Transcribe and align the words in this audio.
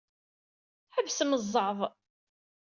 Ḥebsem 0.95 1.31
zzeɛḍ. 1.43 1.79